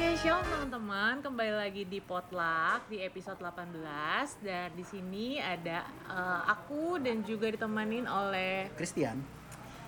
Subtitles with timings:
[0.00, 1.20] Oke, shalom teman-teman.
[1.20, 7.52] Kembali lagi di Potluck di episode 18 dan di sini ada eh, aku dan juga
[7.52, 9.20] ditemanin oleh Christian.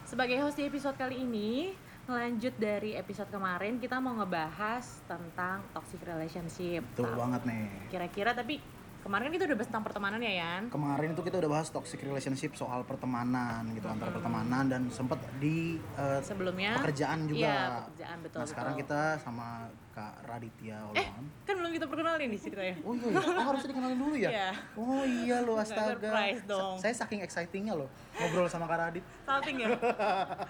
[0.04, 1.72] sebagai host di episode kali ini.
[2.04, 6.84] Lanjut dari episode kemarin kita mau ngebahas tentang toxic relationship.
[6.92, 7.72] Betul banget nih.
[7.88, 8.60] Kira-kira tapi
[9.02, 10.62] kemarin kan kita udah bahas tentang pertemanan ya, Yan?
[10.68, 15.76] Kemarin itu kita udah bahas toxic relationship soal pertemanan gitu antara pertemanan dan sempat di
[15.98, 17.42] eh, Sebelumnya pekerjaan juga.
[17.42, 18.38] Iya, pekerjaan betul.
[18.38, 18.82] nah, sekarang betul.
[18.86, 19.46] kita sama
[19.92, 21.24] Kak Raditya Eh, Olon.
[21.42, 22.74] kan belum kita perkenalin nih ceritanya.
[22.80, 23.18] Oh iya, iya.
[23.20, 24.30] Oh, harusnya dikenalin dulu ya?
[24.30, 24.50] Iya.
[24.74, 25.92] Oh iya lo astaga.
[25.98, 26.74] surprise dong.
[26.78, 29.04] Sa- Saya saking excitingnya loh ngobrol sama Kak Radit.
[29.26, 29.68] Salting ya?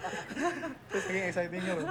[0.93, 1.87] Saking excitingnya loh.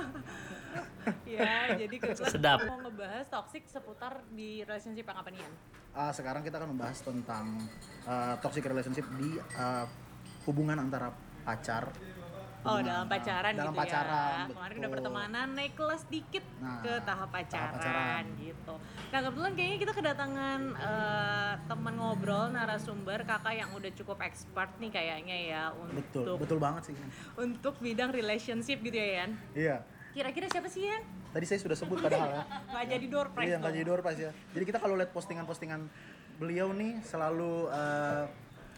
[1.26, 2.62] Ya, jadi kita Sedap.
[2.64, 5.52] mau ngebahas toxic seputar di relationship yang apa nih, Yan?
[5.92, 7.46] Ah, sekarang kita akan membahas tentang
[8.02, 9.84] eh, toxic relationship di eh,
[10.44, 11.90] hubungan antara pacar.
[12.62, 14.54] Oh, dalam pacaran dalam gitu pacaran, ya.
[14.54, 14.94] Kemarin udah betul.
[14.94, 18.24] pertemanan naik kelas dikit Nah, ke tahap tahap pacaran, pacaran.
[18.38, 18.74] gitu.
[19.10, 24.94] Nah, kebetulan kayaknya kita kedatangan eh, teman ngobrol narasumber kakak yang udah cukup expert nih
[24.94, 26.94] kayaknya ya Betul, untuk betul banget sih.
[27.34, 29.30] untuk bidang relationship gitu ya, Yan.
[29.52, 29.76] Iya.
[30.12, 31.02] Kira-kira siapa sih, Yan?
[31.32, 32.44] Tadi saya sudah sebut padahal ya.
[32.72, 34.32] Nggak jadi door prize Iya, nggak jadi door prize ya.
[34.52, 35.80] Jadi kita kalau lihat postingan-postingan
[36.36, 38.24] beliau nih selalu eh,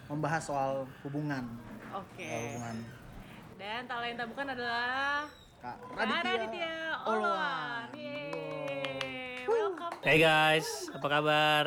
[0.06, 1.42] membahas soal hubungan.
[1.90, 2.22] Oke.
[2.22, 2.76] Soal hubungan.
[3.58, 5.26] Dan talenta bukan adalah
[5.58, 7.86] Kak Kak Raditya, Raditya Olwan.
[7.94, 9.42] Yeay.
[9.44, 9.94] Welcome.
[10.06, 11.64] Hey guys, apa kabar?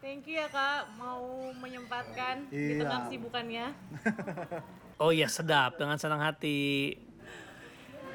[0.00, 1.20] Thank you ya Kak mau
[1.52, 2.80] menyempatkan di Iya.
[2.80, 3.66] tengah kesibukannya.
[5.00, 6.92] Oh iya sedap dengan senang hati.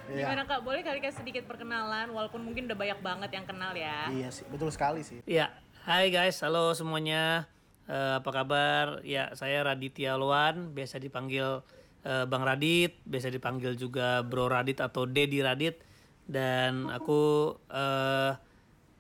[0.06, 0.30] Iya.
[0.30, 0.62] Gimana Kak?
[0.62, 4.10] Boleh kali Kak sedikit perkenalan walaupun mungkin udah banyak banget yang kenal ya.
[4.14, 5.26] Iya sih, betul sekali sih.
[5.26, 5.50] Ya,
[5.90, 7.50] hai guys, halo semuanya.
[7.86, 9.02] Eh, apa kabar?
[9.06, 11.62] Ya, saya Raditya Luan, biasa dipanggil
[12.06, 15.82] eh, Bang Radit, biasa dipanggil juga Bro Radit atau Dedi Radit.
[16.26, 18.38] Dan aku eh,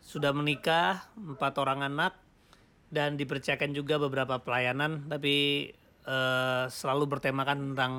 [0.01, 2.17] sudah menikah, empat orang anak,
[2.93, 5.69] dan dipercayakan juga beberapa pelayanan, tapi
[6.05, 7.93] eh, selalu bertemakan tentang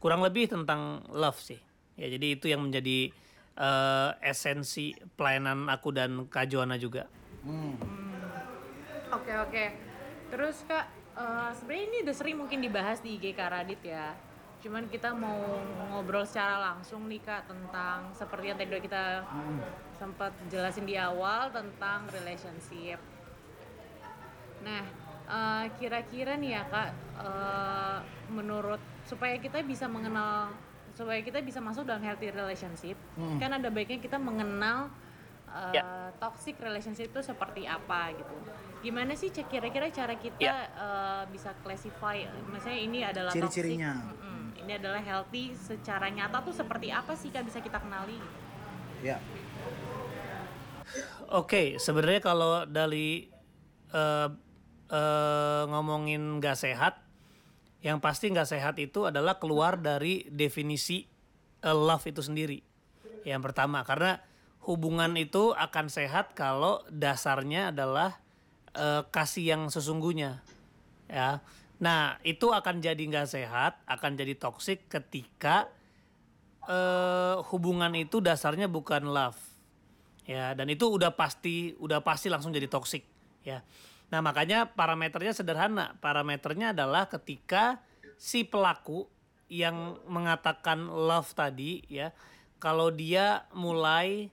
[0.00, 1.67] kurang lebih tentang love sih.
[1.98, 3.10] Ya, jadi itu yang menjadi
[3.58, 7.10] eh, esensi pelayanan aku dan Kak Joana juga.
[7.42, 7.74] Hmm.
[9.10, 9.64] Oke oke.
[10.30, 10.86] Terus Kak,
[11.18, 14.14] eh, sebenarnya ini udah sering mungkin dibahas di IG Kak Radit ya.
[14.62, 15.38] Cuman kita mau
[15.90, 19.04] ngobrol secara langsung nih Kak tentang seperti yang tadi udah kita
[19.98, 23.02] sempat jelasin di awal tentang relationship.
[24.62, 24.86] Nah,
[25.26, 26.90] eh, kira-kira nih ya Kak,
[27.26, 27.98] eh,
[28.30, 30.54] menurut supaya kita bisa mengenal
[30.98, 33.38] supaya kita bisa masuk dalam healthy relationship, Hmm.
[33.38, 34.90] kan ada baiknya kita mengenal
[35.46, 36.10] uh, Ya.
[36.18, 38.34] toxic relationship itu seperti apa gitu.
[38.78, 40.66] Gimana sih cek kira-kira cara kita Ya.
[40.74, 43.94] uh, bisa classify, misalnya ini adalah Ciri-cirinya.
[43.96, 48.18] toxic, mm-mm, ini adalah healthy secara nyata tuh seperti apa sih kan bisa kita kenali?
[49.00, 49.22] Ya.
[51.28, 53.28] Oke, sebenarnya kalau dari
[53.88, 54.28] eh,
[54.90, 57.00] eh, ngomongin nggak sehat,
[57.84, 61.06] yang pasti nggak sehat itu adalah keluar dari definisi
[61.62, 62.58] eh, love itu sendiri.
[63.22, 64.18] Yang pertama, karena
[64.66, 68.18] hubungan itu akan sehat kalau dasarnya adalah
[68.74, 70.42] eh, kasih yang sesungguhnya,
[71.06, 71.42] ya.
[71.78, 75.70] Nah, itu akan jadi nggak sehat, akan jadi toksik ketika
[76.66, 79.48] eh, hubungan itu dasarnya bukan love
[80.28, 83.00] ya dan itu udah pasti udah pasti langsung jadi toksik
[83.48, 83.64] ya
[84.08, 85.96] nah makanya parameternya sederhana.
[86.00, 87.84] Parameternya adalah ketika
[88.16, 89.04] si pelaku
[89.48, 92.12] yang mengatakan love tadi ya
[92.60, 94.28] kalau dia mulai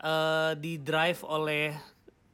[0.00, 1.76] eh, di drive oleh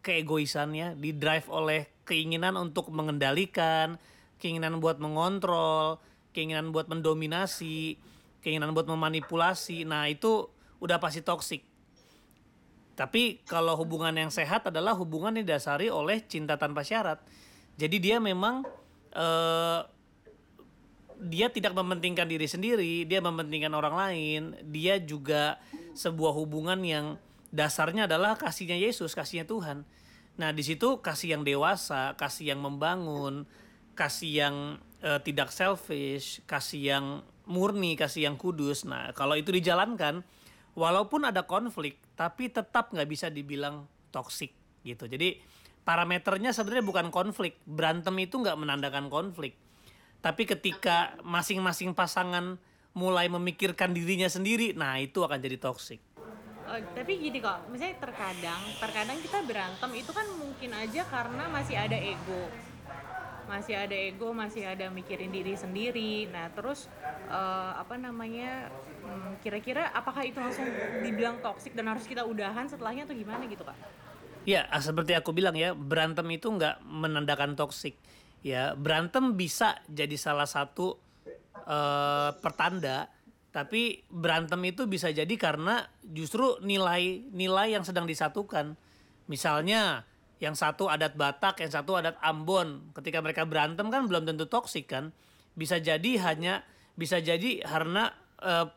[0.03, 3.99] keegoisannya di drive oleh keinginan untuk mengendalikan
[4.38, 5.99] keinginan buat mengontrol
[6.31, 7.99] keinginan buat mendominasi
[8.47, 9.82] keinginan buat memanipulasi.
[9.82, 10.47] Nah itu
[10.78, 11.66] udah pasti toksik
[12.97, 17.21] tapi kalau hubungan yang sehat adalah hubungan yang didasari oleh cinta tanpa syarat.
[17.77, 18.65] Jadi dia memang
[19.12, 19.81] eh,
[21.21, 24.43] dia tidak mementingkan diri sendiri, dia mementingkan orang lain.
[24.73, 25.61] Dia juga
[25.93, 27.21] sebuah hubungan yang
[27.53, 29.85] dasarnya adalah kasihnya Yesus, kasihnya Tuhan.
[30.41, 33.44] Nah di situ kasih yang dewasa, kasih yang membangun,
[33.93, 34.56] kasih yang
[35.05, 37.06] eh, tidak selfish, kasih yang
[37.44, 38.88] murni, kasih yang kudus.
[38.88, 40.25] Nah kalau itu dijalankan,
[40.76, 44.52] walaupun ada konflik, tapi tetap nggak bisa dibilang toksik
[44.84, 45.08] gitu.
[45.08, 45.40] Jadi
[45.82, 47.58] parameternya sebenarnya bukan konflik.
[47.64, 49.56] Berantem itu nggak menandakan konflik.
[50.20, 52.61] Tapi ketika masing-masing pasangan
[52.93, 56.00] mulai memikirkan dirinya sendiri, nah itu akan jadi toksik.
[56.67, 61.79] Oh, tapi gini kok, misalnya terkadang, terkadang kita berantem itu kan mungkin aja karena masih
[61.79, 62.50] ada ego.
[63.46, 66.90] Masih ada ego masih ada mikirin diri sendiri nah terus
[67.31, 68.70] eh, apa namanya
[69.06, 70.66] hmm, kira-kira apakah itu langsung
[71.02, 73.78] dibilang toksik dan harus kita udahan setelahnya atau gimana gitu kak
[74.46, 77.98] Ya, ah, seperti aku bilang ya, berantem itu nggak menandakan toksik.
[78.46, 80.94] Ya, berantem bisa jadi salah satu
[81.66, 83.10] eh, pertanda,
[83.50, 88.78] tapi berantem itu bisa jadi karena justru nilai-nilai yang sedang disatukan.
[89.26, 90.06] Misalnya,
[90.37, 92.93] yang satu adat Batak, yang satu adat Ambon.
[92.93, 95.12] Ketika mereka berantem kan belum tentu toksik kan.
[95.56, 96.61] Bisa jadi hanya
[96.97, 98.12] bisa jadi karena
[98.44, 98.69] eh,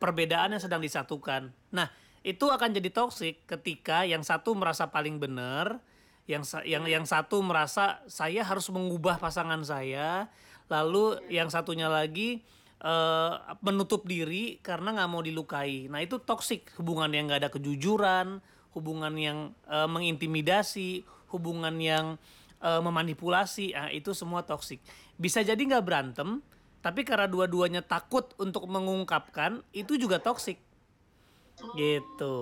[0.00, 1.52] perbedaan yang sedang disatukan.
[1.72, 1.88] Nah,
[2.24, 5.84] itu akan jadi toksik ketika yang satu merasa paling benar,
[6.24, 10.32] yang yang yang satu merasa saya harus mengubah pasangan saya,
[10.72, 12.40] lalu yang satunya lagi
[12.80, 15.92] eh, menutup diri karena nggak mau dilukai.
[15.92, 18.40] Nah itu toksik hubungan yang nggak ada kejujuran,
[18.72, 19.38] hubungan yang
[19.68, 22.16] eh, mengintimidasi, hubungan yang
[22.60, 23.76] eh, memanipulasi.
[23.76, 24.80] Ah itu semua toksik.
[25.16, 26.40] Bisa jadi nggak berantem,
[26.82, 30.58] tapi karena dua-duanya takut untuk mengungkapkan, itu juga toksik.
[31.78, 32.36] Gitu.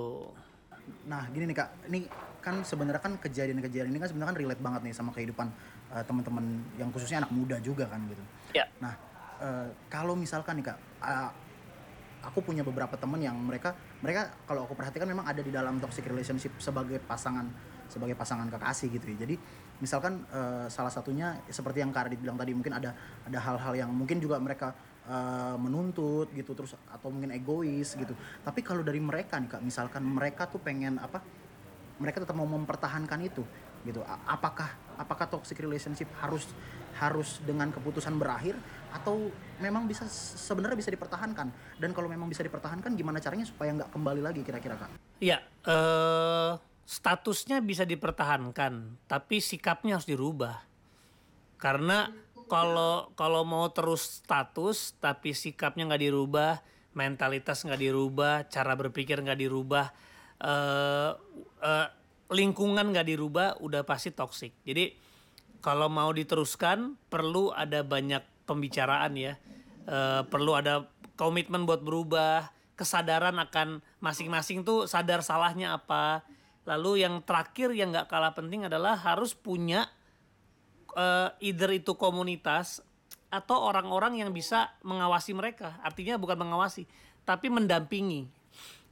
[1.06, 2.08] Nah, gini nih Kak, ini
[2.40, 5.52] kan sebenarnya kan kejadian-kejadian ini kan sebenarnya kan relate banget nih sama kehidupan
[5.92, 8.24] eh, teman-teman yang khususnya anak muda juga kan gitu.
[8.56, 8.64] Ya.
[8.80, 8.96] Nah,
[9.44, 11.30] eh, kalau misalkan nih Kak, eh,
[12.20, 13.72] aku punya beberapa teman yang mereka
[14.05, 17.49] mereka kalau aku perhatikan memang ada di dalam toxic relationship sebagai pasangan
[17.90, 19.26] sebagai pasangan kekasih gitu ya.
[19.26, 19.34] Jadi
[19.82, 22.94] misalkan eh, salah satunya seperti yang Kak bilang tadi mungkin ada
[23.26, 24.70] ada hal-hal yang mungkin juga mereka
[25.11, 28.14] eh, menuntut gitu terus atau mungkin egois gitu.
[28.46, 31.19] Tapi kalau dari mereka nih Kak, misalkan mereka tuh pengen apa?
[32.00, 33.43] Mereka tetap mau mempertahankan itu
[33.84, 34.05] gitu.
[34.28, 34.70] Apakah
[35.00, 36.46] apakah toxic relationship harus
[37.00, 38.55] harus dengan keputusan berakhir
[38.93, 43.92] atau memang bisa sebenarnya bisa dipertahankan dan kalau memang bisa dipertahankan gimana caranya supaya nggak
[43.92, 44.90] kembali lagi kira-kira kak?
[45.20, 46.52] Ya, eh
[46.90, 50.64] statusnya bisa dipertahankan, tapi sikapnya harus dirubah.
[51.60, 52.10] Karena
[52.50, 56.52] kalau kalau mau terus status tapi sikapnya nggak dirubah,
[56.98, 59.86] mentalitas nggak dirubah, cara berpikir nggak dirubah,
[60.42, 61.12] eh
[61.62, 61.88] eh,
[62.34, 64.50] lingkungan nggak dirubah, udah pasti toksik.
[64.66, 64.90] Jadi
[65.60, 69.38] kalau mau diteruskan perlu ada banyak pembicaraan ya,
[69.91, 70.87] Eh, perlu ada
[71.19, 76.23] komitmen buat berubah, kesadaran akan masing-masing tuh sadar salahnya apa.
[76.62, 79.91] Lalu yang terakhir yang nggak kalah penting adalah harus punya
[80.94, 82.87] eh, either itu komunitas
[83.35, 85.82] atau orang-orang yang bisa mengawasi mereka.
[85.82, 86.87] Artinya bukan mengawasi,
[87.26, 88.31] tapi mendampingi.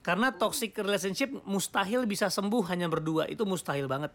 [0.02, 4.10] Karena toxic relationship mustahil bisa sembuh hanya berdua, itu mustahil banget.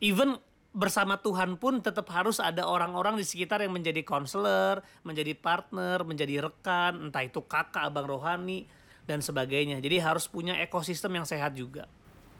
[0.00, 0.40] Even
[0.78, 6.46] bersama Tuhan pun tetap harus ada orang-orang di sekitar yang menjadi konselor, menjadi partner, menjadi
[6.46, 8.70] rekan, entah itu kakak, abang rohani
[9.02, 9.82] dan sebagainya.
[9.82, 11.90] Jadi harus punya ekosistem yang sehat juga.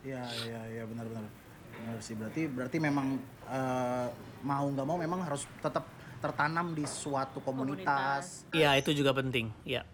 [0.06, 1.26] Iya iya iya benar-benar
[1.78, 3.18] benar sih berarti berarti memang
[3.50, 4.06] eh,
[4.46, 8.46] mau nggak mau memang harus tetap tertanam di suatu komunitas.
[8.50, 9.50] Iya, itu juga penting.
[9.62, 9.86] Ya.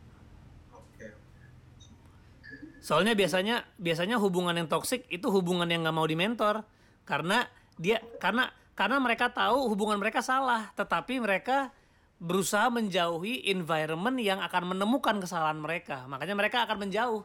[2.84, 6.68] Soalnya biasanya biasanya hubungan yang toksik itu hubungan yang nggak mau dimentor
[7.08, 7.48] karena
[7.78, 11.70] dia karena karena mereka tahu hubungan mereka salah, tetapi mereka
[12.18, 16.06] berusaha menjauhi environment yang akan menemukan kesalahan mereka.
[16.10, 17.22] Makanya mereka akan menjauh.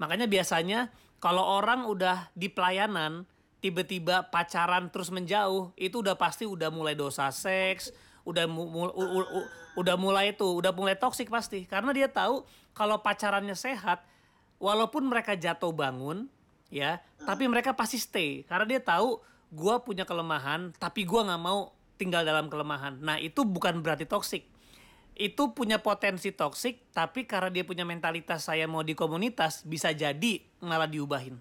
[0.00, 0.88] Makanya biasanya
[1.20, 7.28] kalau orang udah di pelayanan tiba-tiba pacaran terus menjauh, itu udah pasti udah mulai dosa
[7.34, 7.90] seks,
[8.22, 9.48] udah mu- mu- u- u- u-
[9.82, 11.66] udah mulai itu, udah mulai toksik pasti.
[11.66, 14.06] Karena dia tahu kalau pacarannya sehat,
[14.62, 16.30] walaupun mereka jatuh bangun,
[16.70, 19.18] ya, tapi mereka pasti stay karena dia tahu
[19.52, 23.00] gua punya kelemahan, tapi gua nggak mau tinggal dalam kelemahan.
[23.02, 24.46] Nah itu bukan berarti toksik.
[25.18, 30.38] Itu punya potensi toksik, tapi karena dia punya mentalitas saya mau di komunitas, bisa jadi
[30.62, 31.34] malah diubahin.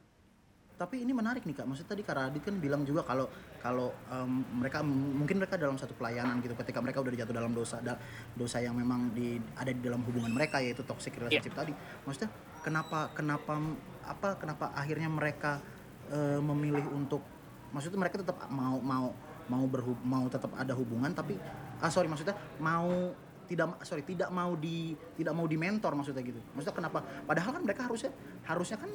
[0.77, 3.25] Tapi ini menarik nih kak, maksudnya tadi Kak Radit kan bilang juga kalau
[3.57, 7.81] kalau em, mereka mungkin mereka dalam satu pelayanan gitu, ketika mereka udah jatuh dalam dosa,
[7.81, 7.97] da-
[8.37, 11.73] dosa yang memang di, ada di dalam hubungan mereka yaitu toxic relationship tadi.
[12.05, 12.29] Maksudnya
[12.61, 13.57] kenapa kenapa
[14.05, 15.65] apa kenapa akhirnya mereka
[16.13, 17.25] eh, memilih untuk,
[17.71, 19.11] maksudnya mereka tetap mau mau
[19.47, 21.39] mau berhub, mau tetap ada hubungan tapi
[21.79, 23.15] ah sorry maksudnya mau
[23.47, 26.39] tidak sorry tidak mau di tidak mau di mentor maksudnya gitu.
[26.51, 26.99] Maksudnya kenapa?
[27.23, 28.11] Padahal kan mereka harusnya
[28.43, 28.91] harusnya kan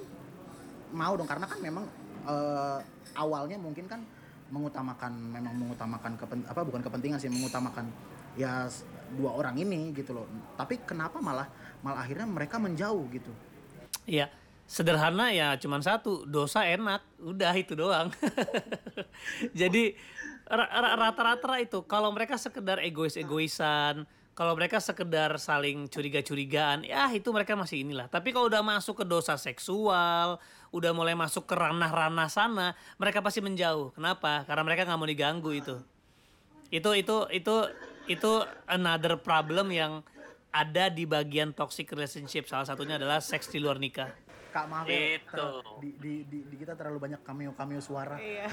[0.92, 1.84] mau dong karena kan memang
[2.28, 2.78] eh,
[3.16, 4.04] awalnya mungkin kan
[4.52, 7.88] mengutamakan memang mengutamakan kepen, apa bukan kepentingan sih mengutamakan
[8.36, 8.68] ya
[9.16, 10.28] dua orang ini gitu loh.
[10.60, 11.48] Tapi kenapa malah
[11.80, 13.32] malah akhirnya mereka menjauh gitu?
[14.04, 14.28] Iya,
[14.72, 18.08] sederhana ya cuman satu, dosa enak, udah itu doang.
[19.60, 19.92] Jadi
[20.48, 27.28] ra- ra- rata-rata itu kalau mereka sekedar egois-egoisan, kalau mereka sekedar saling curiga-curigaan, ya itu
[27.36, 28.08] mereka masih inilah.
[28.08, 30.40] Tapi kalau udah masuk ke dosa seksual,
[30.72, 33.92] udah mulai masuk ke ranah-ranah sana, mereka pasti menjauh.
[33.92, 34.48] Kenapa?
[34.48, 35.76] Karena mereka nggak mau diganggu itu.
[36.72, 37.68] Itu itu itu
[38.08, 38.32] itu
[38.64, 40.00] another problem yang
[40.48, 42.48] ada di bagian toxic relationship.
[42.48, 44.31] Salah satunya adalah seks di luar nikah.
[44.52, 45.46] Kak maaf ya, Itu.
[45.80, 48.20] di, di, di, di kita terlalu banyak cameo-cameo suara.
[48.20, 48.44] Iya.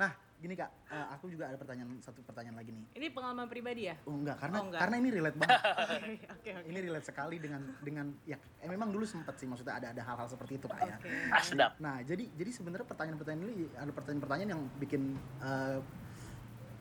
[0.00, 2.84] nah, gini Kak, eh, aku juga ada pertanyaan satu pertanyaan lagi nih.
[2.98, 3.94] Ini pengalaman pribadi ya?
[4.02, 4.80] Oh, enggak, karena Oh, enggak.
[4.82, 5.60] karena ini relate banget.
[6.02, 6.50] Oke, oke.
[6.66, 10.26] ini relate sekali dengan dengan ya eh, memang dulu sempat sih maksudnya ada ada hal-hal
[10.26, 10.96] seperti itu Kak ya.
[10.98, 11.10] Oke.
[11.30, 11.72] Ah, sedap.
[11.78, 15.78] Nah, jadi jadi sebenarnya pertanyaan-pertanyaan ini ada pertanyaan-pertanyaan yang bikin eh,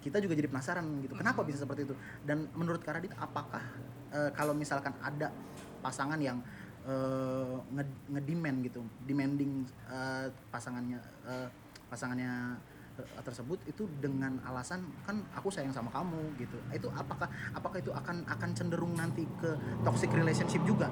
[0.01, 1.13] kita juga jadi penasaran gitu.
[1.13, 1.93] Kenapa bisa seperti itu?
[2.25, 3.61] Dan menurut Kak Radit apakah
[4.09, 5.29] eh, kalau misalkan ada
[5.81, 6.41] pasangan yang
[7.77, 11.47] nge- ngedemand gitu, demanding eh, pasangannya eh,
[11.89, 12.57] pasangannya
[13.25, 16.57] tersebut itu dengan alasan kan aku sayang sama kamu gitu.
[16.69, 20.91] Itu apakah apakah itu akan akan cenderung nanti ke toxic relationship juga?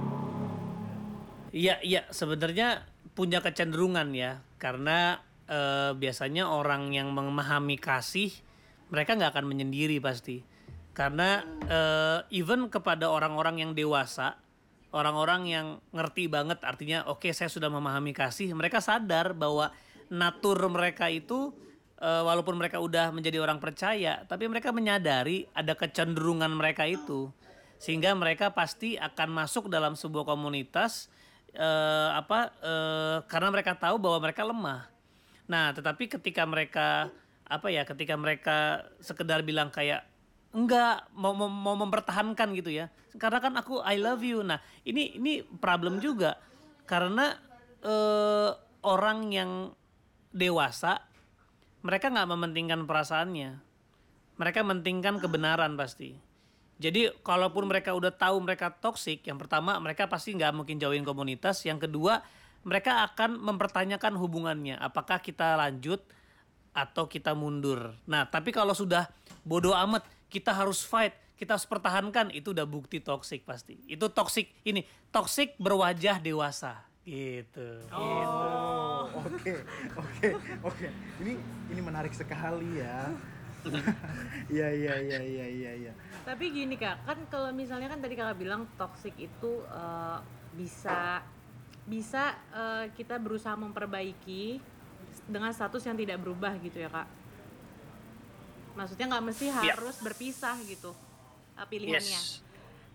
[1.50, 2.86] Iya, iya, sebenarnya
[3.17, 8.29] punya kecenderungan ya, karena eh, biasanya orang yang memahami kasih,
[8.93, 10.46] mereka nggak akan menyendiri pasti,
[10.93, 14.38] karena eh, even kepada orang-orang yang dewasa,
[14.89, 19.69] orang-orang yang ngerti banget, artinya oke saya sudah memahami kasih, mereka sadar bahwa
[20.10, 21.53] natur mereka itu
[22.01, 27.29] eh, walaupun mereka udah menjadi orang percaya, tapi mereka menyadari ada kecenderungan mereka itu,
[27.77, 31.13] sehingga mereka pasti akan masuk dalam sebuah komunitas
[31.53, 34.89] eh, apa eh, karena mereka tahu bahwa mereka lemah.
[35.50, 37.10] Nah, tetapi ketika mereka
[37.50, 40.09] apa ya, ketika mereka sekedar bilang kayak
[40.50, 42.89] enggak mau mau, mau mempertahankan gitu ya.
[43.18, 44.41] Karena kan aku I love you.
[44.41, 46.38] Nah, ini ini problem juga
[46.89, 47.38] karena
[47.86, 48.51] eh,
[48.86, 49.51] orang yang
[50.34, 51.01] dewasa
[51.86, 53.51] mereka nggak mementingkan perasaannya.
[54.39, 56.15] Mereka mementingkan kebenaran pasti.
[56.79, 61.60] Jadi kalaupun mereka udah tahu mereka toksik, yang pertama mereka pasti nggak mungkin jauhin komunitas.
[61.68, 62.24] Yang kedua
[62.63, 66.00] mereka akan mempertanyakan hubungannya, apakah kita lanjut
[66.72, 68.00] atau kita mundur.
[68.08, 69.12] Nah tapi kalau sudah
[69.44, 73.81] bodoh amat, kita harus fight, kita harus pertahankan, itu udah bukti toksik pasti.
[73.89, 77.69] Itu toksik ini, toksik berwajah dewasa gitu.
[77.89, 79.53] Oh, oke,
[79.98, 80.27] oke,
[80.62, 80.88] oke.
[81.25, 81.33] Ini
[81.74, 83.09] ini menarik sekali ya.
[84.50, 85.93] Iya, iya, iya, iya, iya, iya.
[86.24, 90.17] Tapi gini kak, kan kalau misalnya kan tadi kakak bilang toxic itu eh,
[90.55, 91.19] bisa
[91.83, 94.63] bisa eh, kita berusaha memperbaiki
[95.27, 97.18] dengan status yang tidak berubah gitu ya kak.
[98.79, 99.75] Maksudnya nggak mesti Iya.
[99.75, 100.95] harus berpisah gitu
[101.59, 102.21] eh, pilihannya.
[102.24, 102.39] Yes.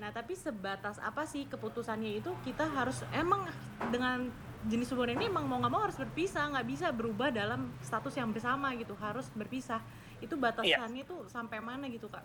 [0.00, 3.44] Nah tapi sebatas apa sih keputusannya itu kita harus emang
[3.92, 4.32] dengan
[4.64, 8.32] jenis hubungan ini emang mau nggak mau harus berpisah nggak bisa berubah dalam status yang
[8.32, 9.84] bersama gitu harus berpisah
[10.24, 12.24] itu batasannya tuh sampai mana gitu kak?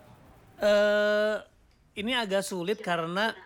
[0.60, 1.36] eh
[2.00, 3.36] ini agak sulit karena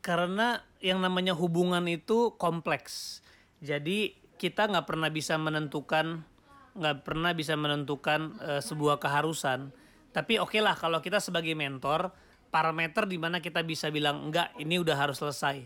[0.00, 3.22] karena yang namanya hubungan itu kompleks.
[3.62, 6.26] Jadi kita nggak pernah bisa menentukan
[6.72, 9.72] nggak pernah bisa menentukan eh, sebuah keharusan.
[10.12, 12.12] Tapi oke lah kalau kita sebagai mentor
[12.52, 15.64] parameter di mana kita bisa bilang enggak ini udah harus selesai.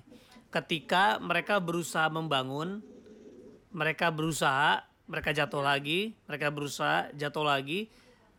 [0.54, 2.78] Ketika mereka berusaha membangun,
[3.74, 7.90] mereka berusaha, mereka jatuh lagi, mereka berusaha jatuh lagi,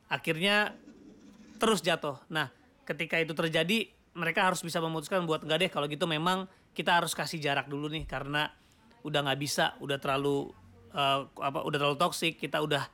[0.08, 0.72] akhirnya
[1.60, 2.24] terus jatuh.
[2.32, 2.48] Nah,
[2.88, 7.12] ketika itu terjadi, mereka harus bisa memutuskan buat enggak deh kalau gitu memang kita harus
[7.12, 8.48] kasih jarak dulu nih karena
[9.04, 10.56] udah nggak bisa, udah terlalu
[10.94, 12.88] eh, apa, udah terlalu toksik, kita udah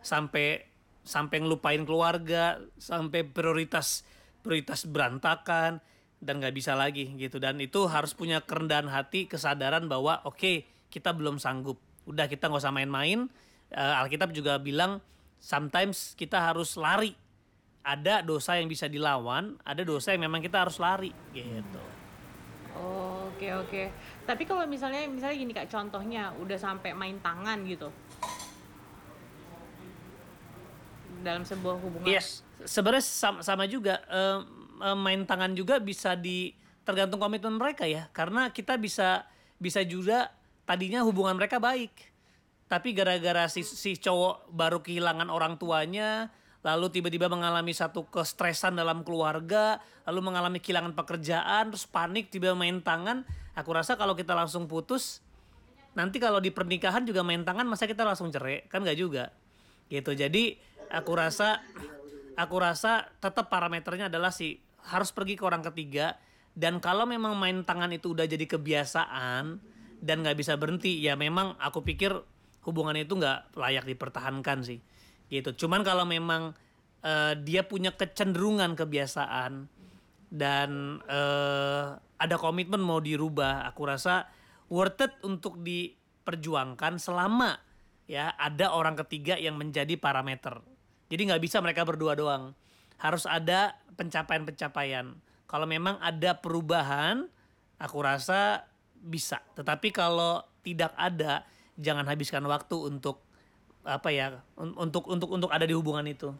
[0.00, 0.64] sampai
[1.00, 4.04] sampai ngelupain keluarga, sampai prioritas
[4.40, 5.80] prioritas berantakan
[6.20, 11.16] dan nggak bisa lagi gitu dan itu harus punya kerendahan hati, kesadaran bahwa oke kita
[11.16, 13.30] belum sanggup, udah kita nggak usah main-main.
[13.70, 14.98] Eh, Alkitab juga bilang
[15.40, 17.16] sometimes kita harus lari
[17.80, 21.99] ada dosa yang bisa dilawan, ada dosa yang memang kita harus lari gitu.
[22.78, 23.82] Oke oke.
[24.28, 27.90] Tapi kalau misalnya misalnya gini kak contohnya udah sampai main tangan gitu.
[31.20, 32.08] Dalam sebuah hubungan.
[32.08, 34.00] Yes, sebenarnya sama, sama juga.
[34.08, 34.40] Em,
[34.96, 36.56] main tangan juga bisa di
[36.88, 39.28] tergantung komitmen mereka ya, karena kita bisa
[39.60, 40.32] bisa juga
[40.64, 41.92] tadinya hubungan mereka baik,
[42.64, 49.00] tapi gara-gara si, si cowok baru kehilangan orang tuanya, lalu tiba-tiba mengalami satu kestresan dalam
[49.00, 53.24] keluarga, lalu mengalami kehilangan pekerjaan, terus panik tiba main tangan,
[53.56, 55.24] aku rasa kalau kita langsung putus,
[55.96, 58.68] nanti kalau di pernikahan juga main tangan masa kita langsung cerai?
[58.68, 59.32] Kan nggak juga.
[59.88, 60.12] Gitu.
[60.12, 60.60] Jadi
[60.92, 61.64] aku rasa
[62.36, 64.60] aku rasa tetap parameternya adalah si
[64.92, 66.20] harus pergi ke orang ketiga.
[66.50, 69.62] Dan kalau memang main tangan itu udah jadi kebiasaan
[70.02, 72.10] dan nggak bisa berhenti ya memang aku pikir
[72.64, 74.80] hubungan itu nggak layak dipertahankan sih
[75.30, 76.52] gitu cuman kalau memang
[77.06, 79.70] eh, dia punya kecenderungan kebiasaan
[80.30, 81.86] dan eh,
[82.20, 84.28] ada komitmen mau dirubah aku rasa
[84.70, 87.56] worth it untuk diperjuangkan selama
[88.10, 90.58] ya ada orang ketiga yang menjadi parameter
[91.10, 92.54] Jadi nggak bisa mereka berdua doang.
[93.02, 95.10] Harus ada pencapaian-pencapaian.
[95.50, 97.26] Kalau memang ada perubahan,
[97.82, 99.42] aku rasa bisa.
[99.58, 101.42] Tetapi kalau tidak ada,
[101.74, 103.26] jangan habiskan waktu untuk
[103.84, 106.30] apa ya, un- untuk untuk untuk ada di hubungan itu.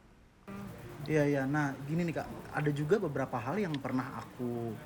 [1.08, 1.42] Iya iya.
[1.48, 4.76] Nah gini nih kak, ada juga beberapa hal yang pernah aku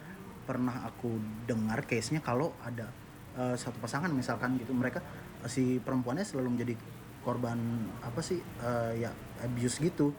[0.44, 1.16] pernah aku
[1.48, 2.86] dengar case-nya kalau ada
[3.34, 4.70] eh, satu pasangan misalkan gitu.
[4.70, 5.02] Mereka
[5.42, 6.74] eh, si perempuannya selalu menjadi
[7.26, 7.58] korban
[8.00, 9.10] apa sih eh, ya
[9.42, 10.14] abuse gitu.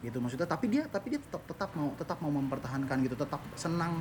[0.00, 0.46] Gitu maksudnya.
[0.46, 3.18] Tapi dia tapi dia tetap tetap mau tetap mau mempertahankan gitu.
[3.18, 4.00] Tetap senang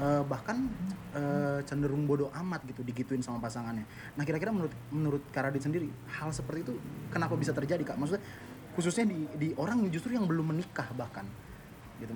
[0.00, 0.70] eh, bahkan
[1.12, 3.84] eh, cenderung bodoh amat gitu digituin sama pasangannya.
[4.16, 6.74] Nah kira-kira menurut menurut Karadit sendiri hal seperti itu
[7.12, 7.96] kenapa bisa terjadi kak?
[8.00, 8.24] Maksudnya
[8.72, 11.28] khususnya di di orang justru yang belum menikah bahkan
[12.00, 12.14] gitu.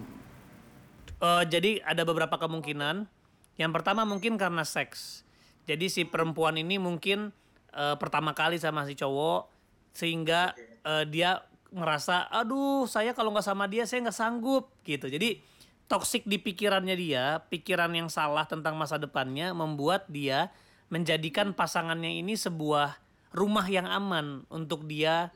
[1.16, 3.08] Eh, jadi ada beberapa kemungkinan.
[3.56, 5.24] Yang pertama mungkin karena seks.
[5.64, 7.32] Jadi si perempuan ini mungkin
[7.72, 9.48] eh, pertama kali sama si cowok
[9.96, 10.52] sehingga
[10.84, 11.40] eh, dia
[11.72, 15.08] ngerasa, aduh saya kalau nggak sama dia saya nggak sanggup gitu.
[15.08, 15.40] Jadi
[15.86, 20.50] toksik di pikirannya dia, pikiran yang salah tentang masa depannya membuat dia
[20.90, 22.98] menjadikan pasangannya ini sebuah
[23.34, 25.30] rumah yang aman untuk dia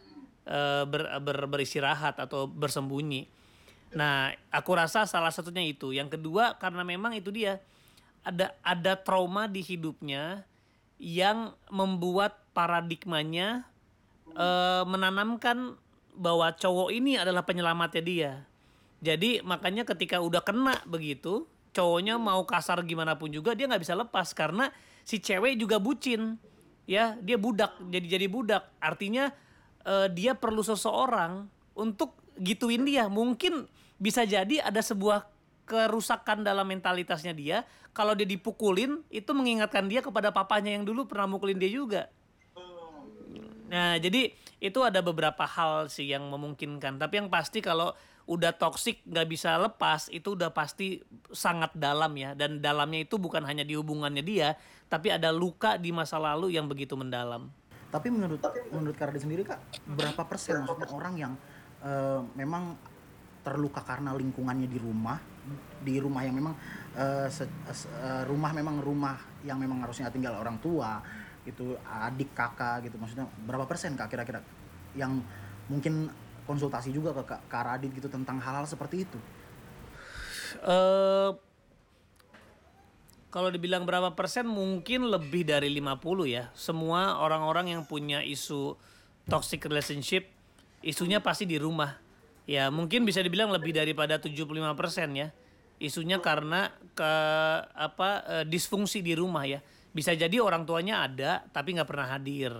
[0.46, 3.26] eh, ber- ber- beristirahat atau bersembunyi.
[3.90, 5.90] Nah, aku rasa salah satunya itu.
[5.90, 7.58] Yang kedua karena memang itu dia
[8.22, 10.46] ada ada trauma di hidupnya
[11.00, 13.66] yang membuat paradigmanya
[14.34, 15.74] eh, menanamkan
[16.14, 18.32] bahwa cowok ini adalah penyelamatnya dia.
[19.00, 23.96] Jadi makanya ketika udah kena begitu, cowoknya mau kasar gimana pun juga dia nggak bisa
[23.96, 24.68] lepas karena
[25.08, 26.36] si cewek juga bucin,
[26.84, 28.62] ya dia budak jadi jadi budak.
[28.76, 29.32] Artinya
[29.88, 33.08] eh, dia perlu seseorang untuk gituin dia.
[33.08, 33.64] Mungkin
[33.96, 35.24] bisa jadi ada sebuah
[35.64, 37.64] kerusakan dalam mentalitasnya dia.
[37.96, 42.02] Kalau dia dipukulin itu mengingatkan dia kepada papanya yang dulu pernah mukulin dia juga.
[43.70, 46.98] Nah, jadi itu ada beberapa hal sih yang memungkinkan.
[46.98, 47.94] Tapi yang pasti kalau
[48.30, 51.02] udah toksik nggak bisa lepas itu udah pasti
[51.34, 52.38] sangat dalam ya.
[52.38, 54.54] Dan dalamnya itu bukan hanya di hubungannya dia,
[54.86, 57.50] tapi ada luka di masa lalu yang begitu mendalam.
[57.90, 58.38] Tapi menurut
[58.70, 61.32] menurut Karadit sendiri kak, berapa persen maksudnya orang yang
[61.82, 62.78] eh, memang
[63.42, 65.18] terluka karena lingkungannya di rumah,
[65.82, 66.54] di rumah yang memang
[66.94, 71.02] eh, se- eh, rumah memang rumah yang memang harusnya tinggal orang tua,
[71.42, 74.44] gitu adik kakak gitu maksudnya berapa persen kak kira-kira
[74.94, 75.18] yang
[75.72, 76.12] mungkin
[76.50, 79.18] konsultasi juga ke Kak Radit gitu tentang hal-hal seperti itu.
[80.66, 81.30] eh
[83.30, 86.50] kalau dibilang berapa persen mungkin lebih dari 50 ya.
[86.50, 88.74] Semua orang-orang yang punya isu
[89.30, 90.26] toxic relationship
[90.82, 91.94] isunya pasti di rumah.
[92.50, 94.50] Ya, mungkin bisa dibilang lebih daripada 75%
[95.14, 95.30] ya.
[95.78, 97.12] Isunya karena ke
[97.70, 99.62] apa eh, disfungsi di rumah ya.
[99.94, 102.52] Bisa jadi orang tuanya ada tapi nggak pernah hadir.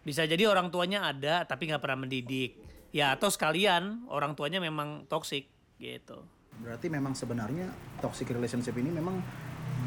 [0.00, 2.56] Bisa jadi orang tuanya ada tapi nggak pernah mendidik.
[2.94, 5.50] Ya, atau sekalian orang tuanya memang toxic
[5.82, 6.22] gitu.
[6.62, 7.66] Berarti memang sebenarnya
[7.98, 9.18] toxic relationship ini memang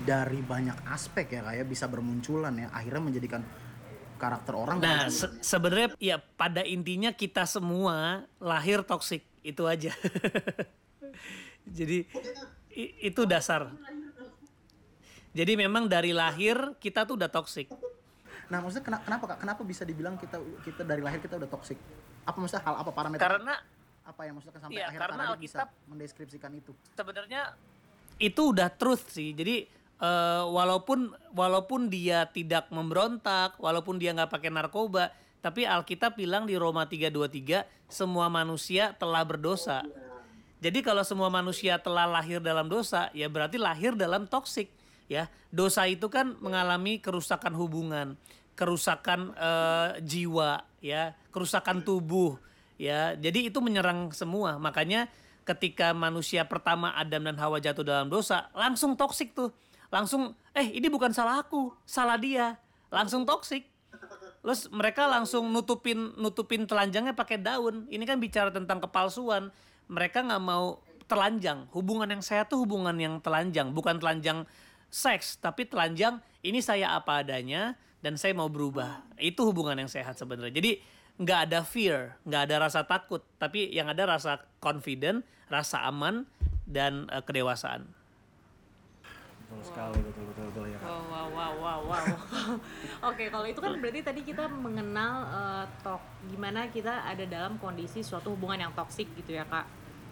[0.04, 3.42] dari banyak aspek ya kayak bisa bermunculan ya akhirnya menjadikan
[4.20, 9.96] karakter orang Nah, se- sebenarnya ya pada intinya kita semua lahir toksik itu aja.
[11.78, 12.04] Jadi
[13.00, 13.72] itu dasar.
[15.32, 17.72] Jadi memang dari lahir kita tuh udah toksik.
[18.52, 19.40] Nah, maksudnya kena- kenapa Kak?
[19.40, 21.80] Kenapa bisa dibilang kita kita dari lahir kita udah toksik?
[22.28, 23.56] Apa maksudnya hal apa parameter Karena
[24.04, 26.72] apa yang maksudnya sampai Iya, akhir karena Karadit bisa Alkitab- mendeskripsikan itu?
[26.92, 27.42] sebenarnya
[28.18, 29.32] itu udah truth sih.
[29.32, 29.64] Jadi
[29.98, 35.10] eh, walaupun walaupun dia tidak memberontak, walaupun dia nggak pakai narkoba,
[35.40, 39.86] tapi Alkitab bilang di Roma 3:23 semua manusia telah berdosa.
[40.58, 44.74] Jadi kalau semua manusia telah lahir dalam dosa, ya berarti lahir dalam toksik,
[45.06, 45.30] ya.
[45.54, 48.18] Dosa itu kan mengalami kerusakan hubungan,
[48.58, 52.42] kerusakan eh, jiwa, ya, kerusakan tubuh,
[52.82, 53.14] ya.
[53.14, 54.58] Jadi itu menyerang semua.
[54.58, 55.06] Makanya
[55.46, 59.54] ketika manusia pertama Adam dan Hawa jatuh dalam dosa, langsung toksik tuh.
[59.94, 62.58] Langsung, eh ini bukan salah aku, salah dia.
[62.90, 63.70] Langsung toksik.
[64.42, 67.86] Terus mereka langsung nutupin nutupin telanjangnya pakai daun.
[67.88, 69.54] Ini kan bicara tentang kepalsuan.
[69.88, 71.70] Mereka nggak mau telanjang.
[71.72, 74.44] Hubungan yang sehat tuh hubungan yang telanjang, bukan telanjang
[74.88, 79.04] seks, tapi telanjang ini saya apa adanya dan saya mau berubah.
[79.20, 80.54] Itu hubungan yang sehat sebenarnya.
[80.56, 80.80] Jadi
[81.18, 86.30] nggak ada fear, nggak ada rasa takut, tapi yang ada rasa confident, rasa aman
[86.70, 87.90] dan eh, kedewasaan.
[89.48, 90.78] Betul sekali, betul betul betul ya.
[90.78, 90.86] Kak.
[90.86, 92.06] Wow, wow, wow, wow, wow.
[93.10, 98.04] Oke, kalau itu kan berarti tadi kita mengenal eh, tok gimana kita ada dalam kondisi
[98.04, 99.66] suatu hubungan yang toksik gitu ya kak.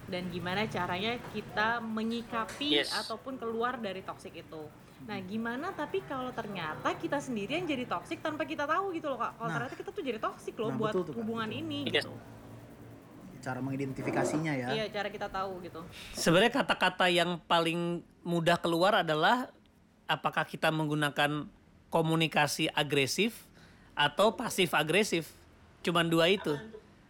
[0.06, 2.94] Dan gimana caranya kita menyikapi Yes.
[2.94, 4.63] ataupun keluar dari toksik itu.
[5.06, 9.22] Nah, gimana tapi kalau ternyata kita sendiri yang jadi toksik tanpa kita tahu gitu loh
[9.22, 9.38] kak.
[9.38, 9.56] Kalau Nah.
[9.56, 11.62] ternyata kita tuh jadi toksik loh Nah, buat betul tuh, hubungan betul.
[11.62, 12.06] ini Yes.
[12.06, 12.13] gitu.
[13.38, 14.68] cara mengidentifikasinya ya.
[14.74, 15.86] Iya, cara kita tahu gitu.
[16.18, 19.54] Sebenarnya kata-kata yang paling mudah keluar adalah
[20.10, 21.46] apakah kita menggunakan
[21.94, 23.46] komunikasi agresif
[23.94, 25.30] atau pasif agresif.
[25.86, 26.58] Cuman dua itu.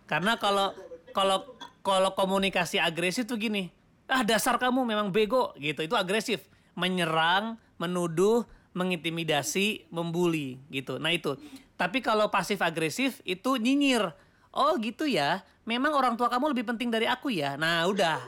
[0.03, 0.75] Karena kalau
[1.15, 1.47] kalau
[1.79, 3.71] kalau komunikasi agresif tuh gini,
[4.03, 5.87] ah dasar kamu memang bego gitu.
[5.87, 6.43] Itu agresif,
[6.75, 8.43] menyerang, menuduh,
[8.75, 10.99] mengintimidasi, membuli gitu.
[10.99, 11.39] Nah itu.
[11.75, 14.11] Tapi kalau pasif agresif itu nyinyir.
[14.51, 15.43] Oh gitu ya.
[15.65, 17.55] Memang orang tua kamu lebih penting dari aku ya.
[17.55, 18.19] Nah udah.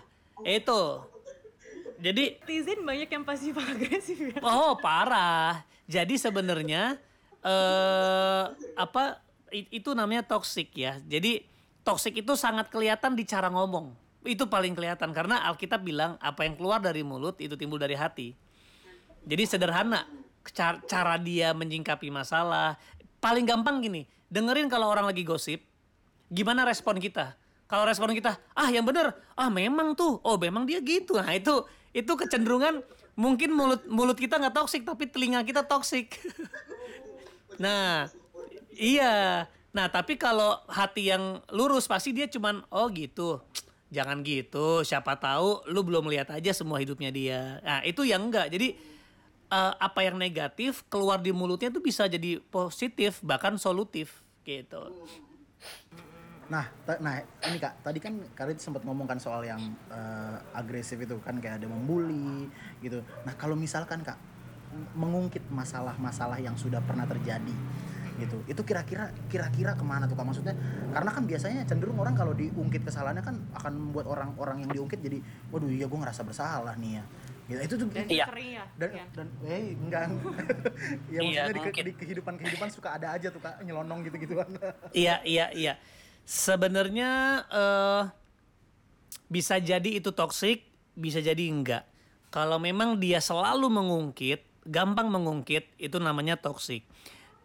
[0.47, 1.03] Itu.
[1.97, 4.39] Jadi Netizen banyak yang pasif agresif ya.
[4.41, 5.61] Oh parah.
[5.87, 6.95] Jadi sebenarnya
[7.43, 8.43] eh
[8.75, 9.19] apa
[9.51, 10.99] itu namanya toxic ya.
[11.03, 11.43] Jadi
[11.83, 14.06] toxic itu sangat kelihatan di cara ngomong.
[14.27, 18.35] Itu paling kelihatan karena Alkitab bilang apa yang keluar dari mulut itu timbul dari hati.
[19.23, 20.03] Jadi sederhana
[20.55, 22.79] cara, dia menyingkapi masalah.
[23.19, 25.63] Paling gampang gini, dengerin kalau orang lagi gosip,
[26.31, 27.35] gimana respon kita?
[27.67, 31.19] Kalau respon kita, ah yang bener, ah memang tuh, oh memang dia gitu.
[31.19, 32.79] Nah itu itu kecenderungan
[33.17, 36.15] mungkin mulut mulut kita nggak toksik tapi telinga kita toksik.
[37.63, 38.07] nah
[38.71, 39.43] iya,
[39.75, 43.43] nah tapi kalau hati yang lurus pasti dia cuman oh gitu.
[43.87, 47.63] Jangan gitu, siapa tahu lu belum lihat aja semua hidupnya dia.
[47.63, 48.51] Nah itu yang enggak.
[48.51, 48.75] Jadi
[49.47, 54.91] eh, apa yang negatif keluar di mulutnya itu bisa jadi positif bahkan solutif gitu.
[56.47, 56.71] Nah,
[57.03, 59.59] nah ini kak, tadi kan Karit sempat ngomongkan soal yang
[59.91, 62.47] eh, agresif itu kan kayak ada membuli
[62.79, 63.03] gitu.
[63.23, 64.19] Nah kalau misalkan kak
[64.95, 67.55] mengungkit masalah-masalah yang sudah pernah terjadi
[68.17, 70.57] gitu, itu kira-kira kira-kira ke mana tuh kak maksudnya?
[70.89, 75.17] Karena kan biasanya cenderung orang kalau diungkit kesalahannya kan akan membuat orang-orang yang diungkit jadi,
[75.47, 77.03] waduh iya gue ngerasa bersalah nih ya.
[77.47, 77.59] Gitu.
[77.63, 78.25] Itu tuh Dan Iya.
[78.27, 78.65] sering ya.
[78.75, 79.03] dan Iya.
[79.13, 80.01] dan eh enggak
[81.07, 81.83] ya Iya, maksudnya di, ke- mungkin.
[81.83, 84.49] di kehidupan kehidupan suka ada aja tuh kak nyelonong gitu gituan
[84.91, 85.73] Iya, iya, iya.
[86.23, 87.09] Sebenarnya
[87.47, 88.03] eh
[89.27, 91.83] bisa jadi itu toksik, bisa jadi enggak.
[92.27, 96.83] Kalau memang dia selalu mengungkit, gampang mengungkit, itu namanya toksik.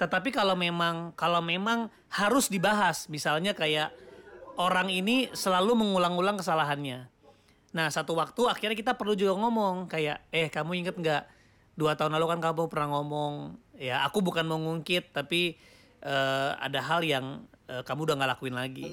[0.02, 3.94] Tetapi kalau memang kalau memang harus dibahas, misalnya kayak
[4.58, 7.06] orang ini selalu mengulang-ulang kesalahannya.
[7.70, 11.22] Nah, satu waktu akhirnya kita perlu juga ngomong kayak, eh kamu inget nggak
[11.78, 15.54] dua tahun lalu kan kamu pernah ngomong, ya aku bukan mengungkit tapi
[16.02, 18.90] eh, ada hal yang eh, kamu udah nggak lakuin lagi.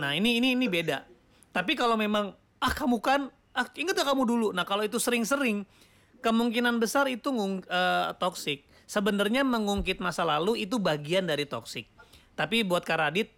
[0.00, 1.04] Nah ini ini ini beda.
[1.52, 2.32] Tapi kalau memang
[2.64, 4.48] ah kamu kan, ah inget gak kamu dulu.
[4.56, 5.68] Nah kalau itu sering-sering,
[6.24, 8.64] kemungkinan besar itu ngung, eh, toxic.
[8.86, 11.90] Sebenarnya mengungkit masa lalu itu bagian dari toxic.
[12.38, 13.34] Tapi buat Kak Radit,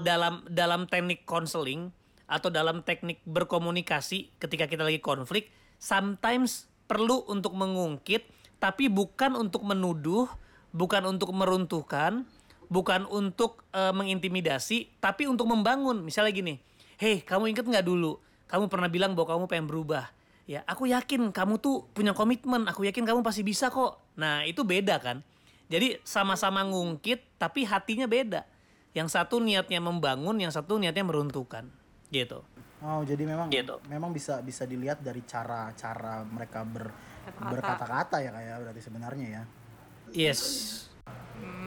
[0.00, 1.92] dalam dalam teknik konseling
[2.24, 8.24] atau dalam teknik berkomunikasi ketika kita lagi konflik, sometimes perlu untuk mengungkit,
[8.56, 10.28] tapi bukan untuk menuduh,
[10.72, 12.24] bukan untuk meruntuhkan,
[12.72, 16.00] bukan untuk eh, mengintimidasi, tapi untuk membangun.
[16.00, 16.54] Misalnya gini,
[16.96, 18.16] hei kamu inget nggak dulu,
[18.48, 20.04] kamu pernah bilang bahwa kamu pengen berubah.
[20.42, 24.02] Ya, aku yakin kamu tuh punya komitmen, aku yakin kamu pasti bisa kok.
[24.18, 25.22] Nah, itu beda kan.
[25.70, 28.42] Jadi sama-sama ngungkit, tapi hatinya beda.
[28.92, 31.70] Yang satu niatnya membangun, yang satu niatnya meruntuhkan.
[32.12, 32.42] Gitu.
[32.82, 33.78] Oh, jadi memang Gitu.
[33.86, 36.90] memang bisa bisa dilihat dari cara-cara mereka ber,
[37.24, 37.50] Kata-kata.
[37.54, 39.42] berkata-kata ya kayak berarti sebenarnya ya.
[40.10, 40.40] Yes.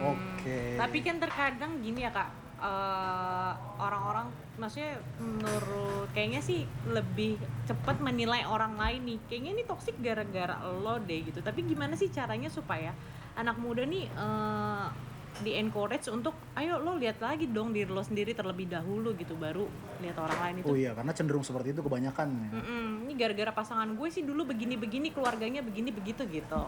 [0.03, 0.75] Oke.
[0.75, 7.35] Tapi kan terkadang gini ya kak, eh, orang-orang, maksudnya menurut kayaknya sih lebih
[7.67, 9.19] cepat menilai orang lain nih.
[9.27, 11.39] Kayaknya ini toksik gara-gara lo deh gitu.
[11.43, 12.95] Tapi gimana sih caranya supaya
[13.35, 14.87] anak muda nih eh,
[15.35, 19.67] di encourage untuk, ayo lo lihat lagi dong diri lo sendiri terlebih dahulu gitu, baru
[19.99, 20.71] lihat orang lain itu.
[20.71, 22.27] Oh iya, karena cenderung seperti itu kebanyakan.
[22.31, 22.49] ya.
[22.55, 26.63] Mm-mm, ini gara-gara pasangan gue sih dulu begini-begini, keluarganya begini-begitu gitu.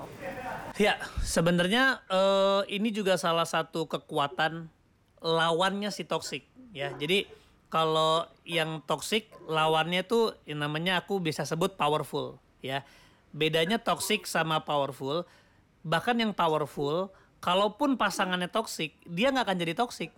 [0.75, 4.67] Ya, sebenarnya eh, ini juga salah satu kekuatan
[5.21, 6.93] lawannya si toxic ya.
[6.95, 7.27] Jadi
[7.67, 12.83] kalau yang toxic lawannya tuh yang namanya aku bisa sebut powerful ya.
[13.35, 15.27] Bedanya toxic sama powerful,
[15.83, 17.11] bahkan yang powerful
[17.43, 20.09] kalaupun pasangannya toxic, dia nggak akan jadi toxic.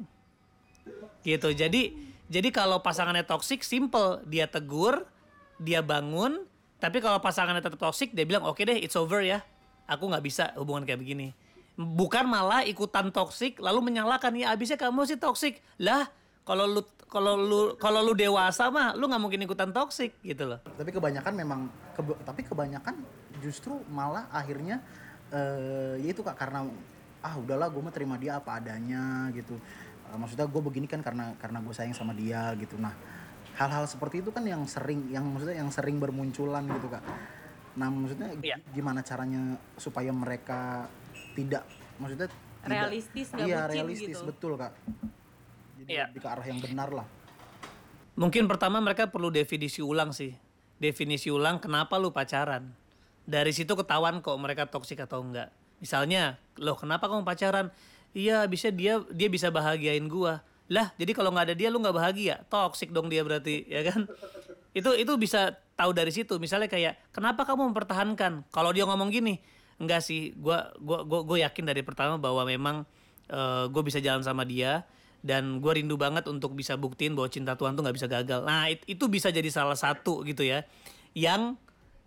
[1.26, 1.50] Gitu.
[1.52, 1.98] Jadi
[2.30, 5.10] jadi kalau pasangannya toxic simple, dia tegur,
[5.58, 6.46] dia bangun,
[6.78, 9.42] tapi kalau pasangannya tetap toxic, dia bilang oke deh, it's over ya.
[9.90, 11.34] Aku nggak bisa hubungan kayak begini.
[11.80, 15.64] Bukan malah ikutan toxic lalu menyalahkan ya abisnya kamu sih toxic.
[15.80, 16.12] Lah,
[16.44, 20.60] kalau lu kalau lu kalau lu dewasa mah lu nggak mungkin ikutan toxic gitu loh.
[20.76, 21.60] Tapi kebanyakan memang
[21.96, 23.00] kebe- tapi kebanyakan
[23.40, 24.84] justru malah akhirnya
[25.32, 26.68] eh ya itu Kak karena
[27.24, 29.56] ah udahlah gue mah terima dia apa adanya gitu.
[30.12, 32.76] Eh, maksudnya gue begini kan karena karena gue sayang sama dia gitu.
[32.76, 32.92] Nah,
[33.56, 37.04] hal-hal seperti itu kan yang sering yang maksudnya yang sering bermunculan gitu Kak.
[37.80, 38.60] Nah, maksudnya Iya.
[38.76, 40.92] gimana caranya supaya mereka
[41.34, 41.64] tidak
[41.98, 44.28] maksudnya tidak- Realistis, nggak Iya, bucin realistis gitu.
[44.28, 44.74] betul Kak.
[45.80, 46.06] Jadi Iya.
[46.12, 47.08] lebih ke arah yang benar lah.
[48.20, 50.36] Mungkin pertama mereka perlu definisi ulang sih.
[50.76, 52.76] Definisi ulang kenapa lu pacaran.
[53.24, 55.56] Dari situ ketahuan kok mereka toksik atau enggak.
[55.80, 57.72] Misalnya, loh kenapa kamu pacaran?
[58.12, 60.44] Iya, bisa dia dia bisa bahagiain gua.
[60.68, 62.44] Lah, jadi kalau nggak ada dia lu nggak bahagia.
[62.52, 64.04] Toksik dong dia berarti, ya kan?
[64.76, 66.36] Itu itu bisa tahu dari situ.
[66.38, 68.44] Misalnya kayak, kenapa kamu mempertahankan?
[68.52, 69.40] Kalau dia ngomong gini,
[69.80, 72.84] enggak sih, gua gua gua, gua yakin dari pertama bahwa memang
[73.30, 74.84] eh, gue bisa jalan sama dia
[75.20, 78.40] dan gue rindu banget untuk bisa buktiin bahwa cinta Tuhan tuh nggak bisa gagal.
[78.48, 80.64] Nah it- itu bisa jadi salah satu gitu ya,
[81.14, 81.60] yang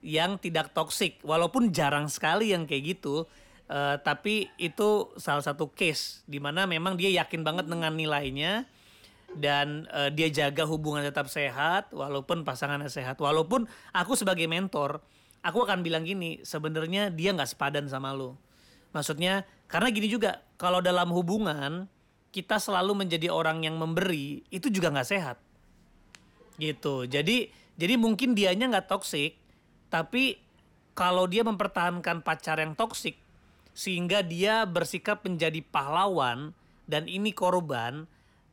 [0.02, 3.26] yang tidak toksik, walaupun jarang sekali yang kayak gitu.
[3.72, 8.68] eh, tapi itu salah satu case di mana memang dia yakin banget dengan nilainya
[9.32, 13.16] dan eh, dia jaga hubungan tetap sehat walaupun pasangannya sehat.
[13.16, 13.64] Walaupun
[13.96, 15.00] aku sebagai mentor,
[15.42, 18.38] aku akan bilang gini, sebenarnya dia nggak sepadan sama lo.
[18.94, 21.90] Maksudnya karena gini juga, kalau dalam hubungan
[22.32, 25.36] kita selalu menjadi orang yang memberi, itu juga nggak sehat.
[26.56, 27.04] Gitu.
[27.10, 29.36] Jadi jadi mungkin dianya nggak toksik,
[29.90, 30.38] tapi
[30.92, 33.16] kalau dia mempertahankan pacar yang toksik
[33.72, 36.52] sehingga dia bersikap menjadi pahlawan
[36.84, 38.04] dan ini korban,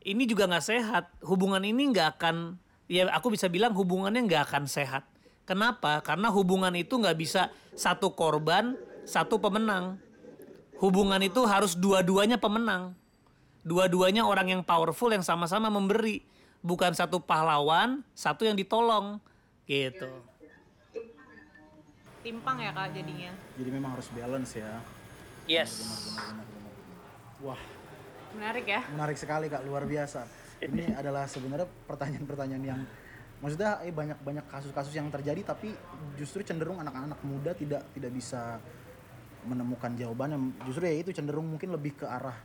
[0.07, 1.11] ini juga nggak sehat.
[1.19, 2.55] Hubungan ini nggak akan,
[2.87, 5.03] ya aku bisa bilang hubungannya nggak akan sehat.
[5.49, 5.97] Kenapa?
[6.05, 9.97] Karena hubungan itu nggak bisa satu korban, satu pemenang.
[10.77, 12.93] Hubungan itu harus dua-duanya pemenang.
[13.65, 16.21] Dua-duanya orang yang powerful yang sama-sama memberi.
[16.61, 19.17] Bukan satu pahlawan, satu yang ditolong.
[19.65, 20.05] Gitu.
[22.21, 23.33] Timpang ya kak jadinya.
[23.57, 24.69] Jadi memang harus balance ya.
[25.49, 25.73] Yes.
[27.41, 27.57] Wah,
[28.37, 28.85] Menarik ya.
[28.93, 30.29] menarik sekali kak, luar biasa.
[30.61, 32.81] Ini adalah sebenarnya pertanyaan-pertanyaan yang
[33.39, 35.71] maksudnya eh, banyak banyak kasus-kasus yang terjadi tapi
[36.19, 38.59] justru cenderung anak-anak muda tidak tidak bisa
[39.47, 40.67] menemukan jawabannya.
[40.67, 42.35] Justru ya itu cenderung mungkin lebih ke arah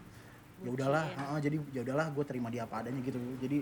[0.63, 3.19] ya udahlah, heeh, jadi ya udahlah gue terima dia apa adanya gitu.
[3.43, 3.59] Jadi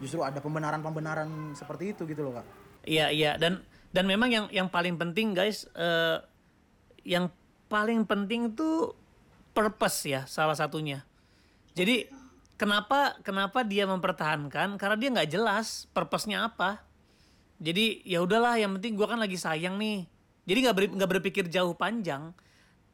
[0.00, 2.46] justru ada pembenaran-pembenaran seperti itu gitu loh kak.
[2.88, 3.62] Iya iya dan
[3.94, 6.18] dan memang yang yang paling penting guys eh,
[7.04, 7.28] yang
[7.68, 8.96] paling penting tuh
[9.52, 11.04] purpose ya salah satunya.
[11.76, 12.08] Jadi
[12.62, 16.86] kenapa kenapa dia mempertahankan karena dia nggak jelas purpose-nya apa.
[17.58, 20.06] Jadi ya udahlah yang penting gua kan lagi sayang nih.
[20.46, 22.30] Jadi nggak ber, nggak berpikir jauh panjang.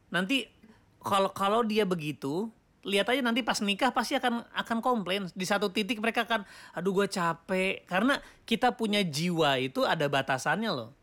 [0.09, 0.49] Nanti
[0.97, 2.49] kalau kalau dia begitu
[2.87, 6.95] lihat aja nanti pas nikah pasti akan akan komplain di satu titik mereka akan aduh
[6.95, 10.95] gue capek karena kita punya jiwa itu ada batasannya loh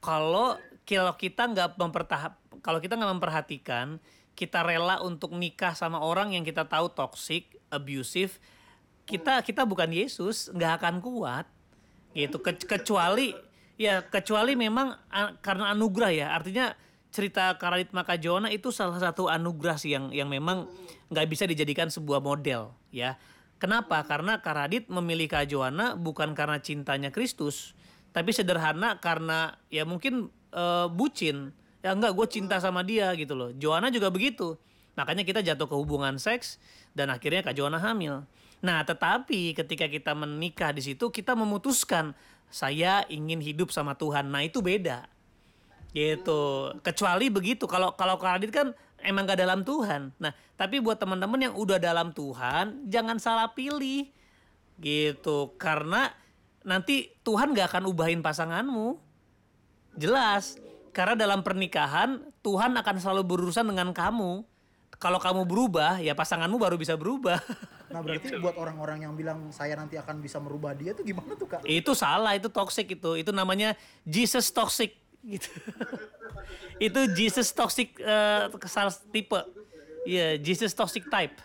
[0.00, 0.56] kalau
[0.88, 4.00] kalau kita nggak mempertahap kalau kita nggak memperhatikan
[4.34, 8.38] kita rela untuk nikah sama orang yang kita tahu toxic abusive
[9.04, 11.46] kita kita bukan Yesus nggak akan kuat
[12.16, 12.40] gitu.
[12.40, 13.36] Ke- kecuali
[13.76, 16.26] ya kecuali memang a- karena anugerah ya.
[16.32, 16.72] Artinya
[17.14, 20.66] cerita Karadit Maka Jona itu salah satu anugerah sih yang yang memang
[21.12, 23.20] nggak bisa dijadikan sebuah model ya.
[23.60, 24.02] Kenapa?
[24.08, 27.76] Karena Karadit memilih Kak Joana bukan karena cintanya Kristus
[28.14, 33.52] tapi sederhana karena ya mungkin eh, bucin ya enggak gue cinta sama dia gitu loh.
[33.52, 34.56] Joanna juga begitu.
[34.96, 36.56] Makanya kita jatuh ke hubungan seks
[36.96, 38.24] dan akhirnya Kak Joanna hamil.
[38.64, 42.16] Nah tetapi ketika kita menikah di situ kita memutuskan
[42.48, 44.32] saya ingin hidup sama Tuhan.
[44.32, 45.04] Nah itu beda.
[45.92, 46.72] Gitu.
[46.80, 48.72] Kecuali begitu kalau kalau Karadit kan
[49.04, 50.16] emang gak dalam Tuhan.
[50.16, 54.08] Nah tapi buat teman-teman yang udah dalam Tuhan jangan salah pilih.
[54.80, 55.52] Gitu.
[55.60, 56.08] Karena
[56.64, 58.96] nanti Tuhan gak akan ubahin pasanganmu.
[60.00, 60.56] Jelas
[60.94, 64.46] karena dalam pernikahan Tuhan akan selalu berurusan dengan kamu.
[64.94, 67.42] Kalau kamu berubah ya pasanganmu baru bisa berubah.
[67.94, 71.46] Nah berarti buat orang-orang yang bilang saya nanti akan bisa merubah dia tuh gimana tuh
[71.46, 71.62] kak?
[71.62, 73.14] itu salah itu toxic itu.
[73.14, 75.46] Itu namanya Jesus toxic gitu.
[76.90, 79.38] Itu Jesus toxic eh, salah tipe.
[80.02, 81.38] Iya Jesus toxic type.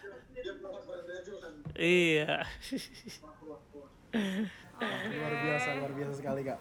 [1.78, 2.50] Iya.
[4.80, 6.58] Luar biasa, luar biasa sekali kak.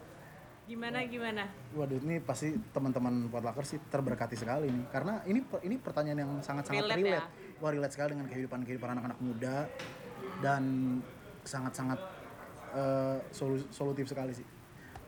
[0.69, 1.49] Gimana gimana?
[1.73, 6.85] Waduh ini pasti teman-teman Potlucker sih terberkati sekali nih karena ini ini pertanyaan yang sangat-sangat
[6.85, 7.25] Relate relate.
[7.25, 7.57] ya?
[7.57, 9.65] Wah relate sekali dengan kehidupan kehidupan anak-anak muda
[10.45, 10.63] dan
[11.41, 11.97] sangat-sangat
[12.77, 14.45] eh, solu- solutif sekali sih.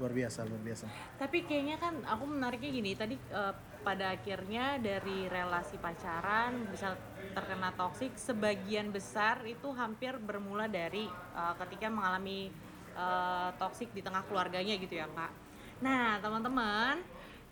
[0.01, 0.89] Luar biasa, luar biasa.
[1.21, 3.53] Tapi kayaknya kan aku menariknya gini tadi eh,
[3.85, 6.97] pada akhirnya dari relasi pacaran bisa
[7.37, 11.05] terkena toksik sebagian besar itu hampir bermula dari
[11.37, 12.49] eh, ketika mengalami
[12.97, 15.37] eh, toksik di tengah keluarganya gitu ya kak.
[15.81, 17.01] Nah teman-teman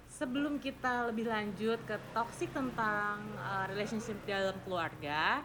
[0.09, 5.41] sebelum kita lebih lanjut ke toksik tentang eh, relationship dalam keluarga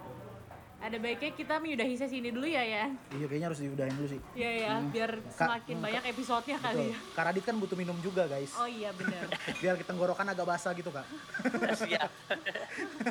[0.84, 2.92] ada baiknya kita menyudahi sesi ini dulu ya ya.
[3.16, 4.20] Iya kayaknya harus diudahin dulu sih.
[4.36, 6.92] Iya ya, biar Kak, semakin hmm, banyak episodenya kali Betul.
[6.92, 6.98] ya.
[7.16, 8.52] Kak Radit kan butuh minum juga guys.
[8.60, 9.24] Oh iya benar.
[9.64, 11.08] Biar kita tenggorokan agak basah gitu kak.
[11.80, 12.12] siap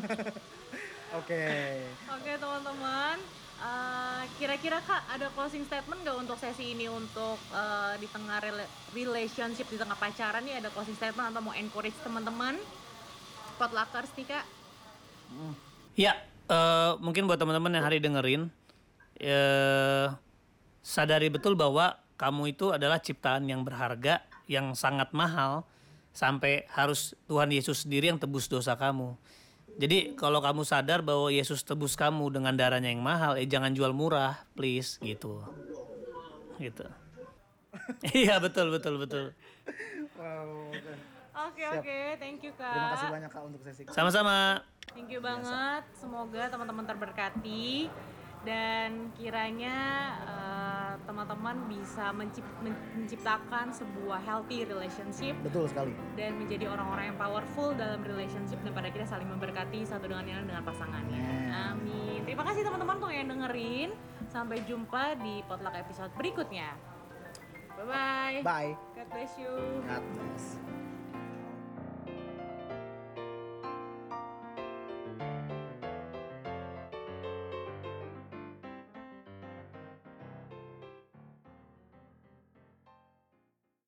[1.18, 1.46] Oke.
[2.14, 3.18] Oke teman-teman,
[3.64, 8.72] Eh, kira-kira kak ada closing statement nggak untuk sesi ini untuk eh, di tengah rela-
[8.92, 12.60] relationship di tengah pacaran nih ada closing statement atau mau encourage teman-teman
[13.56, 14.44] potluckers nih kak?
[15.96, 16.20] Ya,
[16.52, 18.52] eh, mungkin buat teman-teman yang hari dengerin,
[19.24, 20.12] eh,
[20.84, 25.64] sadari betul bahwa kamu itu adalah ciptaan yang berharga, yang sangat mahal,
[26.12, 29.16] sampai harus Tuhan Yesus sendiri yang tebus dosa kamu.
[29.74, 33.90] Jadi kalau kamu sadar bahwa Yesus tebus kamu dengan darahnya yang mahal, eh jangan jual
[33.90, 35.42] murah, please, gitu,
[36.62, 36.86] gitu.
[38.14, 39.34] Iya betul betul betul.
[40.14, 40.70] Wow.
[41.50, 42.70] Oke oke, thank you kak.
[42.70, 43.82] Terima kasih banyak kak untuk sesi.
[43.90, 44.62] Sama-sama.
[44.94, 45.82] Thank you banget.
[45.98, 47.90] Semoga teman-teman terberkati
[48.44, 49.78] dan kiranya
[50.24, 55.96] eh, teman-teman bisa mencip- men- menciptakan sebuah healthy relationship Betul sekali.
[56.16, 60.38] dan menjadi orang-orang yang powerful dalam relationship dan pada akhirnya saling memberkati satu dengan yang
[60.44, 61.28] lain dengan pasangannya.
[61.72, 62.20] Amin.
[62.28, 63.90] Terima kasih teman-teman tuh yang dengerin.
[64.28, 66.74] Sampai jumpa di potluck episode berikutnya.
[67.80, 68.38] Bye bye.
[68.44, 68.72] Bye.
[68.96, 69.52] God bless you.
[69.88, 70.83] God bless.